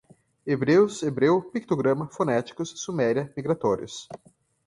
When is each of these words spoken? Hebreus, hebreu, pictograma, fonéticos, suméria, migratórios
Hebreus, 0.47 1.03
hebreu, 1.03 1.43
pictograma, 1.43 2.07
fonéticos, 2.07 2.71
suméria, 2.75 3.29
migratórios 3.37 4.07